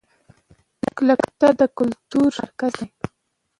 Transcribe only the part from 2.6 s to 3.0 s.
دی.